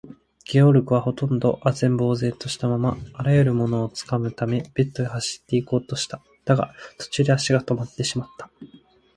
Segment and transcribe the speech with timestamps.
[0.45, 6.23] ゲオルクは、ほとんど呆然ぼうぜんとしたまま、あらゆるものをつかむためベッドへ走っていこうとした。
[6.43, 8.49] だが、途中で足がとまってしまった。